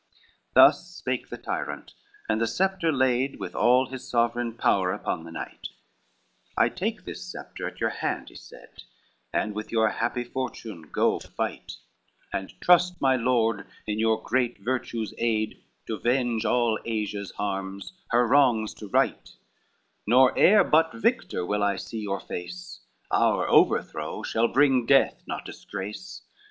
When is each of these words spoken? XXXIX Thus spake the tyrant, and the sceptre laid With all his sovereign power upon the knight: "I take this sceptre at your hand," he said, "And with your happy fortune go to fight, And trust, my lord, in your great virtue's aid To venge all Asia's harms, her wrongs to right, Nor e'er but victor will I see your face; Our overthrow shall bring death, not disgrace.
XXXIX 0.01 0.53
Thus 0.55 0.87
spake 0.87 1.29
the 1.29 1.37
tyrant, 1.37 1.93
and 2.27 2.41
the 2.41 2.47
sceptre 2.47 2.91
laid 2.91 3.39
With 3.39 3.53
all 3.53 3.85
his 3.85 4.09
sovereign 4.09 4.55
power 4.57 4.91
upon 4.91 5.25
the 5.25 5.31
knight: 5.31 5.67
"I 6.57 6.69
take 6.69 7.05
this 7.05 7.23
sceptre 7.23 7.67
at 7.67 7.79
your 7.79 7.91
hand," 7.91 8.29
he 8.29 8.35
said, 8.35 8.81
"And 9.31 9.53
with 9.53 9.71
your 9.71 9.89
happy 9.89 10.23
fortune 10.23 10.89
go 10.91 11.19
to 11.19 11.27
fight, 11.27 11.73
And 12.33 12.59
trust, 12.61 12.99
my 12.99 13.15
lord, 13.15 13.67
in 13.85 13.99
your 13.99 14.19
great 14.23 14.57
virtue's 14.57 15.13
aid 15.19 15.61
To 15.85 15.99
venge 15.99 16.45
all 16.45 16.79
Asia's 16.83 17.29
harms, 17.33 17.93
her 18.09 18.25
wrongs 18.27 18.73
to 18.79 18.87
right, 18.87 19.29
Nor 20.07 20.35
e'er 20.35 20.63
but 20.63 20.93
victor 20.93 21.45
will 21.45 21.61
I 21.61 21.75
see 21.75 21.99
your 21.99 22.19
face; 22.19 22.79
Our 23.11 23.47
overthrow 23.47 24.23
shall 24.23 24.47
bring 24.47 24.87
death, 24.87 25.21
not 25.27 25.45
disgrace. 25.45 26.23